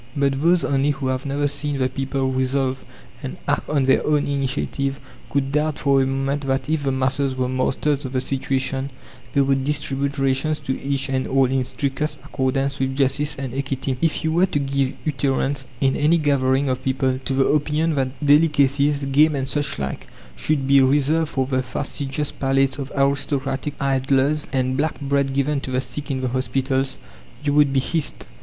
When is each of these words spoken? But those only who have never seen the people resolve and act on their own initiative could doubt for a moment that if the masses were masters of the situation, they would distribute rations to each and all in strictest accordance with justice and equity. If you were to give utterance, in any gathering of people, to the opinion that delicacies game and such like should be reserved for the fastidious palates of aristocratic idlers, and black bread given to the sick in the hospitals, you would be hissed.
But 0.17 0.41
those 0.41 0.63
only 0.65 0.89
who 0.89 1.05
have 1.09 1.27
never 1.27 1.47
seen 1.47 1.77
the 1.77 1.87
people 1.87 2.31
resolve 2.31 2.83
and 3.21 3.37
act 3.47 3.69
on 3.69 3.85
their 3.85 4.03
own 4.03 4.25
initiative 4.25 4.99
could 5.29 5.51
doubt 5.51 5.77
for 5.77 6.01
a 6.01 6.07
moment 6.07 6.47
that 6.47 6.67
if 6.67 6.81
the 6.81 6.91
masses 6.91 7.35
were 7.35 7.47
masters 7.47 8.03
of 8.03 8.13
the 8.13 8.19
situation, 8.19 8.89
they 9.33 9.41
would 9.41 9.63
distribute 9.63 10.17
rations 10.17 10.57
to 10.61 10.81
each 10.81 11.07
and 11.07 11.27
all 11.27 11.45
in 11.45 11.63
strictest 11.65 12.17
accordance 12.23 12.79
with 12.79 12.95
justice 12.95 13.35
and 13.35 13.53
equity. 13.53 13.95
If 14.01 14.23
you 14.23 14.31
were 14.31 14.47
to 14.47 14.57
give 14.57 14.93
utterance, 15.07 15.67
in 15.79 15.95
any 15.95 16.17
gathering 16.17 16.67
of 16.67 16.83
people, 16.83 17.19
to 17.23 17.33
the 17.35 17.45
opinion 17.45 17.93
that 17.93 18.25
delicacies 18.25 19.05
game 19.05 19.35
and 19.35 19.47
such 19.47 19.77
like 19.77 20.07
should 20.35 20.65
be 20.65 20.81
reserved 20.81 21.29
for 21.29 21.45
the 21.45 21.61
fastidious 21.61 22.31
palates 22.31 22.79
of 22.79 22.91
aristocratic 22.95 23.75
idlers, 23.79 24.47
and 24.51 24.77
black 24.77 24.99
bread 24.99 25.35
given 25.35 25.61
to 25.61 25.69
the 25.69 25.79
sick 25.79 26.09
in 26.09 26.21
the 26.21 26.29
hospitals, 26.29 26.97
you 27.43 27.53
would 27.53 27.71
be 27.71 27.79
hissed. 27.79 28.25